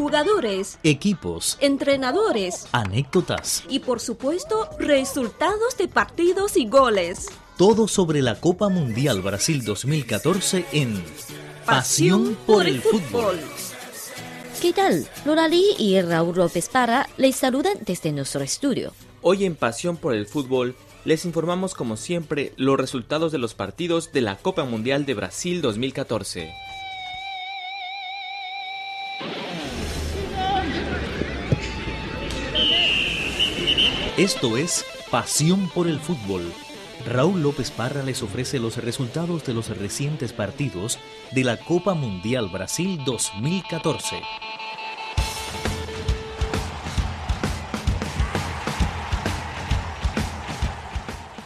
[0.00, 7.28] jugadores, equipos, entrenadores anécdotas, y por supuesto resultados de partidos y goles.
[7.58, 11.04] todo sobre la Copa Mundial Brasil 2014 en
[11.66, 13.38] Pasión por el Fútbol.
[14.62, 15.06] ¿Qué tal?
[15.26, 18.94] Lola Lee y Raúl López Parra les saludan desde nuestro estudio.
[19.20, 24.12] Hoy en Pasión por el Fútbol les informamos como siempre los resultados de los partidos
[24.12, 26.69] de la Copa Mundial de Brasil 2014.
[34.20, 36.52] Esto es Pasión por el Fútbol.
[37.06, 40.98] Raúl López Parra les ofrece los resultados de los recientes partidos
[41.32, 44.20] de la Copa Mundial Brasil 2014.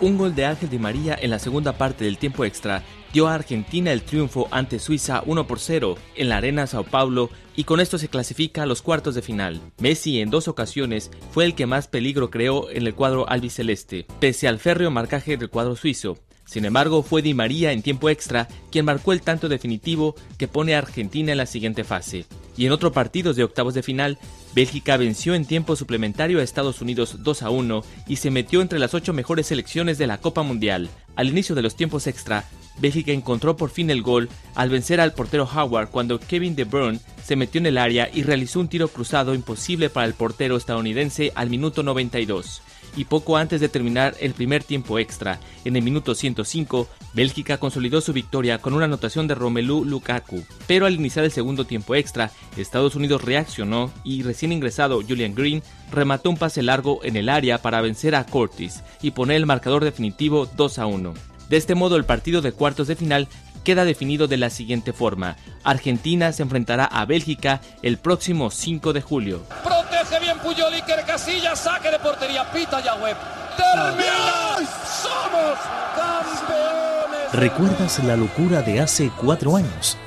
[0.00, 3.34] Un gol de Ángel Di María en la segunda parte del tiempo extra dio a
[3.34, 7.80] Argentina el triunfo ante Suiza 1 por 0 en la Arena Sao Paulo y con
[7.80, 9.60] esto se clasifica a los cuartos de final.
[9.78, 14.48] Messi en dos ocasiones fue el que más peligro creó en el cuadro albiceleste, pese
[14.48, 16.18] al férreo marcaje del cuadro suizo.
[16.44, 20.74] Sin embargo, fue Di María en tiempo extra quien marcó el tanto definitivo que pone
[20.74, 22.26] a Argentina en la siguiente fase.
[22.56, 24.18] Y en otro partido de octavos de final,
[24.54, 28.78] Bélgica venció en tiempo suplementario a Estados Unidos 2 a 1 y se metió entre
[28.78, 30.90] las ocho mejores selecciones de la Copa Mundial.
[31.16, 32.44] Al inicio de los tiempos extra,
[32.78, 37.00] Bélgica encontró por fin el gol al vencer al portero Howard cuando Kevin De Bruyne
[37.22, 41.32] se metió en el área y realizó un tiro cruzado imposible para el portero estadounidense
[41.34, 42.62] al minuto 92
[42.96, 48.00] y poco antes de terminar el primer tiempo extra, en el minuto 105, Bélgica consolidó
[48.00, 50.44] su victoria con una anotación de Romelu Lukaku.
[50.66, 55.62] Pero al iniciar el segundo tiempo extra, Estados Unidos reaccionó y recién ingresado Julian Green
[55.90, 59.84] remató un pase largo en el área para vencer a Curtis y poner el marcador
[59.84, 61.31] definitivo 2 a 1.
[61.52, 63.28] De este modo, el partido de cuartos de final
[63.62, 65.36] queda definido de la siguiente forma.
[65.64, 69.42] Argentina se enfrentará a Bélgica el próximo 5 de julio.
[69.62, 73.14] Protege bien Puyol Iker Casillas, saque de portería, pita ya web.
[73.58, 74.66] ¡Termina!
[74.86, 75.58] ¡Somos
[75.94, 77.32] campeones!
[77.34, 79.98] ¿Recuerdas la locura de hace cuatro años?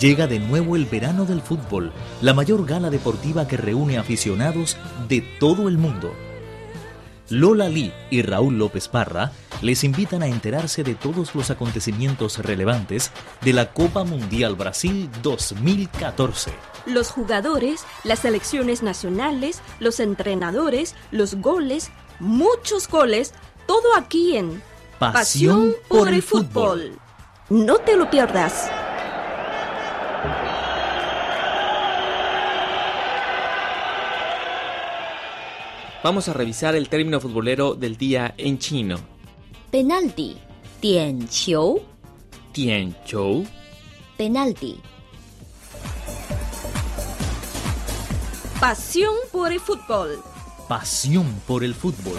[0.00, 5.20] Llega de nuevo el verano del fútbol, la mayor gala deportiva que reúne aficionados de
[5.38, 6.14] todo el mundo.
[7.30, 13.10] Lola Lee y Raúl López Parra les invitan a enterarse de todos los acontecimientos relevantes
[13.42, 16.52] de la Copa Mundial Brasil 2014.
[16.86, 23.34] Los jugadores, las selecciones nacionales, los entrenadores, los goles, muchos goles,
[23.66, 24.62] todo aquí en
[24.98, 26.98] Pasión por el fútbol.
[27.50, 28.70] No te lo pierdas.
[36.02, 38.98] Vamos a revisar el término futbolero del día en chino.
[39.70, 40.36] Penalti,
[40.80, 41.82] Tian Chou.
[44.16, 44.80] penalti.
[48.60, 50.22] Pasión por el fútbol.
[50.68, 52.18] Pasión por el fútbol.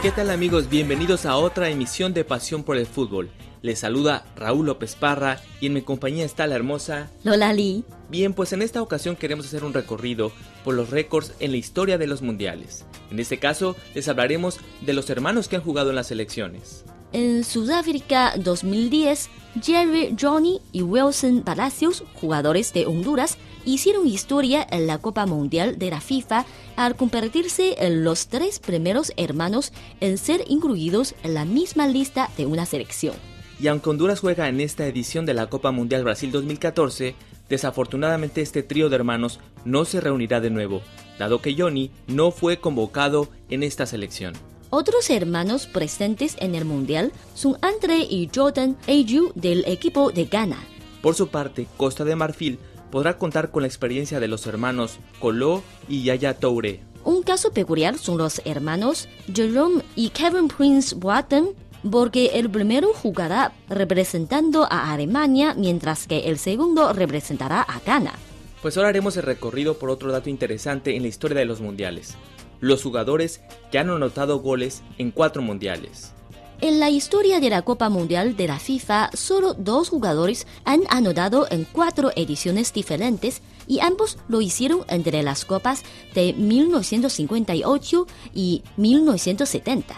[0.00, 0.68] ¿Qué tal amigos?
[0.68, 3.30] Bienvenidos a otra emisión de Pasión por el Fútbol.
[3.64, 7.08] Les saluda Raúl López Parra y en mi compañía está la hermosa...
[7.22, 7.82] Lola Lee.
[8.10, 10.32] Bien, pues en esta ocasión queremos hacer un recorrido
[10.64, 12.84] por los récords en la historia de los mundiales.
[13.10, 16.84] En este caso, les hablaremos de los hermanos que han jugado en las selecciones.
[17.14, 19.30] En Sudáfrica 2010,
[19.62, 25.88] Jerry Johnny y Wilson Palacios, jugadores de Honduras, hicieron historia en la Copa Mundial de
[25.88, 26.44] la FIFA
[26.76, 29.72] al convertirse en los tres primeros hermanos
[30.02, 33.14] en ser incluidos en la misma lista de una selección.
[33.60, 37.14] Y aunque Honduras juega en esta edición de la Copa Mundial Brasil 2014,
[37.48, 40.82] desafortunadamente este trío de hermanos no se reunirá de nuevo,
[41.18, 44.34] dado que Johnny no fue convocado en esta selección.
[44.70, 50.58] Otros hermanos presentes en el Mundial son Andre y Jordan Ayew del equipo de Ghana.
[51.00, 52.58] Por su parte, Costa de Marfil
[52.90, 56.80] podrá contar con la experiencia de los hermanos Colo y Yaya Toure.
[57.04, 61.50] Un caso peculiar son los hermanos Jerome y Kevin Prince Boateng,
[61.90, 68.14] porque el primero jugará representando a Alemania, mientras que el segundo representará a Ghana.
[68.62, 72.14] Pues ahora haremos el recorrido por otro dato interesante en la historia de los mundiales.
[72.60, 76.12] Los jugadores que han anotado goles en cuatro mundiales.
[76.60, 81.46] En la historia de la Copa Mundial de la FIFA, solo dos jugadores han anotado
[81.50, 85.82] en cuatro ediciones diferentes y ambos lo hicieron entre las copas
[86.14, 89.94] de 1958 y 1970.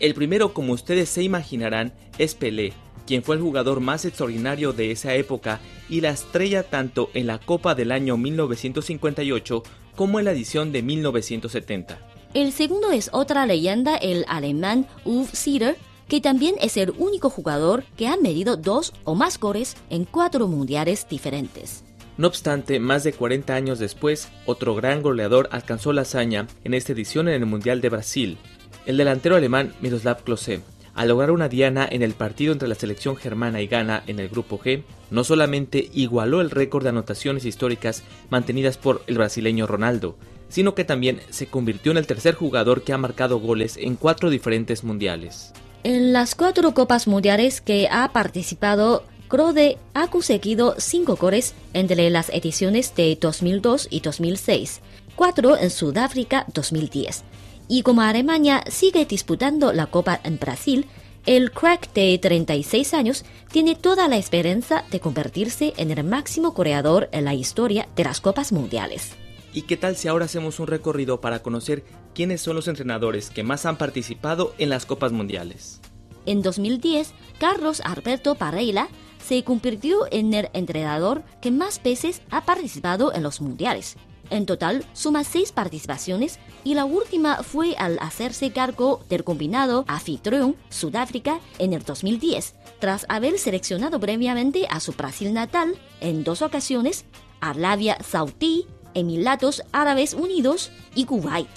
[0.00, 2.72] El primero, como ustedes se imaginarán, es Pelé,
[3.06, 5.60] quien fue el jugador más extraordinario de esa época
[5.90, 9.62] y la estrella tanto en la Copa del año 1958
[9.94, 11.98] como en la edición de 1970.
[12.32, 15.76] El segundo es otra leyenda, el alemán Uwe Seeler,
[16.08, 20.48] que también es el único jugador que ha medido dos o más goles en cuatro
[20.48, 21.84] mundiales diferentes.
[22.16, 26.92] No obstante, más de 40 años después, otro gran goleador alcanzó la hazaña en esta
[26.92, 28.38] edición en el Mundial de Brasil,
[28.86, 30.60] el delantero alemán Miroslav Klose.
[30.94, 34.28] Al lograr una diana en el partido entre la selección germana y Ghana en el
[34.28, 40.16] grupo G, no solamente igualó el récord de anotaciones históricas mantenidas por el brasileño Ronaldo,
[40.48, 44.30] sino que también se convirtió en el tercer jugador que ha marcado goles en cuatro
[44.30, 45.52] diferentes mundiales.
[45.84, 52.28] En las cuatro copas mundiales que ha participado, Krode ha conseguido cinco goles entre las
[52.30, 54.80] ediciones de 2002 y 2006,
[55.14, 57.22] cuatro en Sudáfrica 2010.
[57.72, 60.86] Y como Alemania sigue disputando la Copa en Brasil,
[61.24, 67.08] el crack de 36 años tiene toda la esperanza de convertirse en el máximo goleador
[67.12, 69.12] en la historia de las Copas Mundiales.
[69.52, 73.44] ¿Y qué tal si ahora hacemos un recorrido para conocer quiénes son los entrenadores que
[73.44, 75.80] más han participado en las Copas Mundiales?
[76.26, 78.88] En 2010, Carlos Alberto Parreira
[79.24, 83.96] se convirtió en el entrenador que más veces ha participado en los mundiales.
[84.30, 90.54] En total, suma seis participaciones y la última fue al hacerse cargo del combinado anfitrión
[90.68, 97.04] Sudáfrica en el 2010, tras haber seleccionado previamente a su Brasil natal en dos ocasiones,
[97.40, 101.48] Arabia Saudí, Emiratos Árabes Unidos y Kuwait.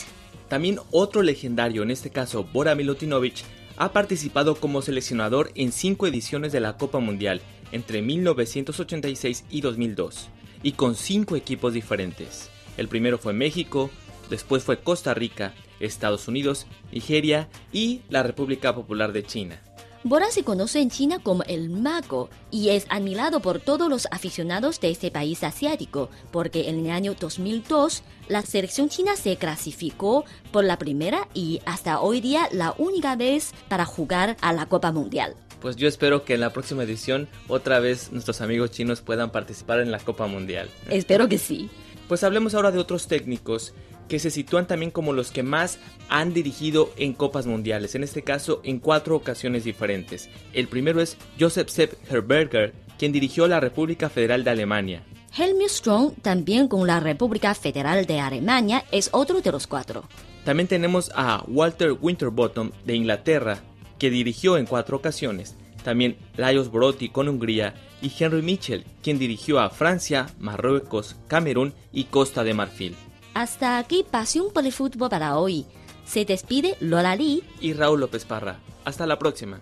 [0.49, 3.43] También otro legendario, en este caso Bora Milutinovic,
[3.77, 7.41] ha participado como seleccionador en cinco ediciones de la Copa Mundial
[7.71, 10.29] entre 1986 y 2002,
[10.61, 12.49] y con cinco equipos diferentes.
[12.77, 13.89] El primero fue México,
[14.29, 19.61] después fue Costa Rica, Estados Unidos, Nigeria y la República Popular de China.
[20.05, 24.81] Bora se conoce en China como el mago y es admirado por todos los aficionados
[24.81, 30.65] de este país asiático, porque en el año 2002 la selección china se clasificó por
[30.65, 35.35] la primera y hasta hoy día la única vez para jugar a la Copa Mundial.
[35.61, 39.79] Pues yo espero que en la próxima edición otra vez nuestros amigos chinos puedan participar
[39.79, 40.69] en la Copa Mundial.
[40.89, 41.69] Espero que sí.
[42.13, 43.73] Pues hablemos ahora de otros técnicos
[44.07, 45.79] que se sitúan también como los que más
[46.09, 50.29] han dirigido en copas mundiales, en este caso en cuatro ocasiones diferentes.
[50.53, 55.03] El primero es Joseph Sepp Herberger, quien dirigió la República Federal de Alemania.
[55.35, 60.03] Helmut Strong, también con la República Federal de Alemania, es otro de los cuatro.
[60.45, 63.57] También tenemos a Walter Winterbottom de Inglaterra,
[63.97, 65.55] que dirigió en cuatro ocasiones.
[65.83, 72.05] También Lajos Brotti con Hungría y Henry Mitchell, quien dirigió a Francia, Marruecos, Camerún y
[72.05, 72.95] Costa de Marfil.
[73.33, 75.65] Hasta aquí Pasión por el Fútbol para hoy.
[76.05, 78.59] Se despide Lola Lee y Raúl López Parra.
[78.85, 79.61] Hasta la próxima.